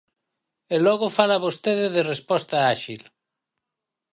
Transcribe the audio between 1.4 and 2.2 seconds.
vostede de